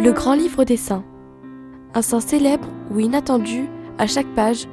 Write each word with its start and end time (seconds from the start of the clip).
Le 0.00 0.12
grand 0.12 0.34
livre 0.34 0.64
des 0.64 0.76
saints. 0.76 1.04
Un 1.94 2.02
saint 2.02 2.20
célèbre 2.20 2.68
ou 2.90 3.00
inattendu 3.00 3.68
à 3.96 4.06
chaque 4.06 4.32
page 4.34 4.66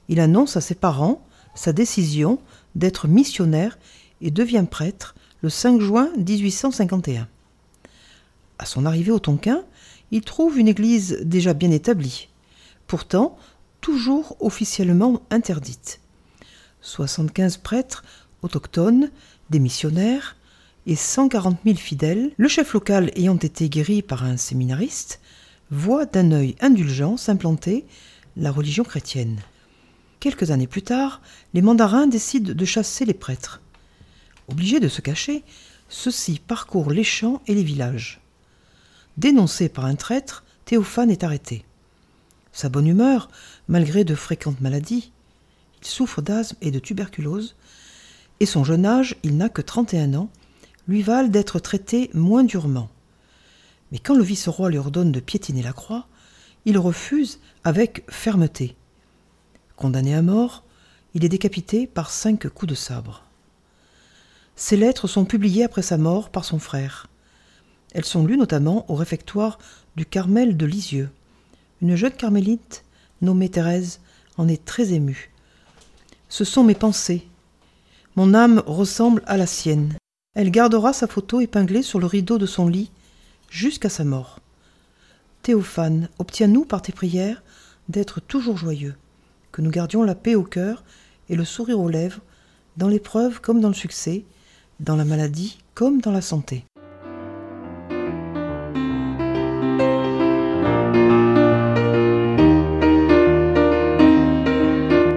Il 0.07 0.21
annonce 0.21 0.55
à 0.55 0.61
ses 0.61 0.75
parents 0.75 1.27
sa 1.55 1.73
décision 1.73 2.39
d'être 2.75 3.09
missionnaire 3.09 3.77
et 4.21 4.31
devient 4.31 4.65
prêtre 4.69 5.13
le 5.41 5.49
5 5.49 5.81
juin 5.81 6.09
1851. 6.17 7.27
À 8.57 8.65
son 8.65 8.85
arrivée 8.85 9.11
au 9.11 9.19
Tonkin, 9.19 9.65
il 10.11 10.21
trouve 10.21 10.57
une 10.57 10.69
église 10.69 11.19
déjà 11.25 11.53
bien 11.53 11.71
établie, 11.71 12.29
pourtant 12.87 13.37
toujours 13.81 14.37
officiellement 14.39 15.21
interdite. 15.31 15.99
75 16.79 17.57
prêtres 17.57 18.05
autochtones, 18.41 19.11
des 19.49 19.59
missionnaires 19.59 20.37
et 20.87 20.95
140 20.95 21.59
000 21.63 21.77
fidèles, 21.77 22.31
le 22.37 22.47
chef 22.47 22.73
local 22.73 23.11
ayant 23.15 23.37
été 23.37 23.69
guéri 23.69 24.01
par 24.01 24.23
un 24.23 24.37
séminariste, 24.37 25.19
voit 25.69 26.05
d'un 26.05 26.31
œil 26.31 26.55
indulgent 26.59 27.17
s'implanter 27.17 27.85
la 28.37 28.51
religion 28.51 28.83
chrétienne. 28.83 29.39
Quelques 30.19 30.51
années 30.51 30.67
plus 30.67 30.81
tard, 30.81 31.21
les 31.53 31.61
mandarins 31.61 32.07
décident 32.07 32.53
de 32.53 32.65
chasser 32.65 33.05
les 33.05 33.13
prêtres. 33.13 33.61
Obligés 34.47 34.79
de 34.79 34.87
se 34.87 35.01
cacher, 35.01 35.43
ceux-ci 35.89 36.39
parcourent 36.39 36.91
les 36.91 37.03
champs 37.03 37.41
et 37.47 37.55
les 37.55 37.63
villages. 37.63 38.21
Dénoncé 39.17 39.69
par 39.69 39.85
un 39.85 39.95
traître, 39.95 40.43
Théophane 40.65 41.11
est 41.11 41.23
arrêté. 41.23 41.65
Sa 42.53 42.69
bonne 42.69 42.87
humeur, 42.87 43.29
malgré 43.67 44.03
de 44.03 44.15
fréquentes 44.15 44.61
maladies, 44.61 45.11
il 45.81 45.87
souffre 45.87 46.21
d'asthme 46.21 46.57
et 46.61 46.71
de 46.71 46.79
tuberculose, 46.79 47.55
et 48.39 48.45
son 48.45 48.63
jeune 48.63 48.85
âge, 48.85 49.15
il 49.23 49.37
n'a 49.37 49.49
que 49.49 49.61
31 49.61 50.13
ans, 50.15 50.29
lui 50.91 51.03
valent 51.03 51.29
d'être 51.29 51.59
traité 51.59 52.11
moins 52.13 52.43
durement. 52.43 52.89
Mais 53.91 53.99
quand 53.99 54.13
le 54.13 54.23
vice-roi 54.23 54.69
lui 54.69 54.77
ordonne 54.77 55.13
de 55.13 55.21
piétiner 55.21 55.63
la 55.63 55.71
croix, 55.71 56.05
il 56.65 56.77
refuse 56.77 57.39
avec 57.63 58.03
fermeté. 58.09 58.75
Condamné 59.77 60.13
à 60.13 60.21
mort, 60.21 60.65
il 61.13 61.23
est 61.23 61.29
décapité 61.29 61.87
par 61.87 62.11
cinq 62.11 62.49
coups 62.49 62.69
de 62.71 62.75
sabre. 62.75 63.23
Ses 64.57 64.75
lettres 64.75 65.07
sont 65.07 65.23
publiées 65.23 65.63
après 65.63 65.81
sa 65.81 65.97
mort 65.97 66.29
par 66.29 66.43
son 66.43 66.59
frère. 66.59 67.07
Elles 67.93 68.05
sont 68.05 68.25
lues 68.25 68.37
notamment 68.37 68.85
au 68.91 68.95
réfectoire 68.95 69.59
du 69.95 70.05
Carmel 70.05 70.57
de 70.57 70.65
Lisieux. 70.65 71.09
Une 71.81 71.95
jeune 71.95 72.11
carmélite, 72.11 72.83
nommée 73.21 73.49
Thérèse, 73.49 74.01
en 74.37 74.49
est 74.49 74.65
très 74.65 74.91
émue. 74.91 75.31
Ce 76.27 76.43
sont 76.43 76.65
mes 76.65 76.75
pensées. 76.75 77.25
Mon 78.17 78.33
âme 78.33 78.61
ressemble 78.65 79.23
à 79.25 79.37
la 79.37 79.47
sienne. 79.47 79.95
Elle 80.33 80.49
gardera 80.49 80.93
sa 80.93 81.07
photo 81.07 81.41
épinglée 81.41 81.81
sur 81.81 81.99
le 81.99 82.05
rideau 82.05 82.37
de 82.37 82.45
son 82.45 82.69
lit 82.69 82.89
jusqu'à 83.49 83.89
sa 83.89 84.05
mort. 84.05 84.39
Théophane, 85.41 86.07
obtiens-nous 86.19 86.63
par 86.63 86.81
tes 86.81 86.93
prières 86.93 87.43
d'être 87.89 88.21
toujours 88.21 88.55
joyeux, 88.55 88.95
que 89.51 89.61
nous 89.61 89.71
gardions 89.71 90.03
la 90.03 90.15
paix 90.15 90.35
au 90.35 90.43
cœur 90.43 90.85
et 91.29 91.35
le 91.35 91.43
sourire 91.43 91.81
aux 91.81 91.89
lèvres, 91.89 92.21
dans 92.77 92.87
l'épreuve 92.87 93.41
comme 93.41 93.59
dans 93.59 93.67
le 93.67 93.73
succès, 93.73 94.23
dans 94.79 94.95
la 94.95 95.03
maladie 95.03 95.59
comme 95.73 95.99
dans 95.99 96.11
la 96.11 96.21
santé. 96.21 96.63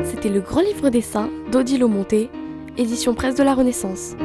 C'était 0.05 0.29
le 0.29 0.41
grand 0.41 0.63
livre 0.63 0.89
des 0.89 1.03
saints 1.03 1.31
d'Odile 1.53 1.85
Monté, 1.87 2.31
édition 2.77 3.15
presse 3.15 3.37
de 3.37 3.45
la 3.45 3.55
Renaissance. 3.55 4.17